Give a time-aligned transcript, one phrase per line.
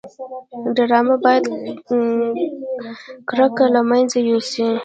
[0.75, 1.43] ډرامه باید
[3.29, 4.67] کرکه له منځه یوسي